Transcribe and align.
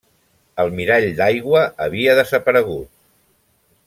El 0.63 0.71
mirall 0.79 1.05
d'aigua 1.19 1.61
havia 1.87 2.15
desaparegut. 2.21 2.91